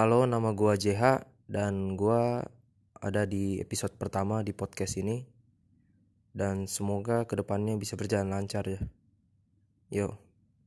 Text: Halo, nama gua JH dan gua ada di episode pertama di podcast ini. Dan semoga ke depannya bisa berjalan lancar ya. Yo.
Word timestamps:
Halo, 0.00 0.24
nama 0.24 0.56
gua 0.56 0.80
JH 0.80 1.28
dan 1.44 1.92
gua 1.92 2.40
ada 3.04 3.28
di 3.28 3.60
episode 3.60 3.92
pertama 4.00 4.40
di 4.40 4.56
podcast 4.56 4.96
ini. 4.96 5.28
Dan 6.32 6.64
semoga 6.64 7.28
ke 7.28 7.36
depannya 7.36 7.76
bisa 7.76 8.00
berjalan 8.00 8.32
lancar 8.32 8.64
ya. 8.64 8.80
Yo. 9.92 10.16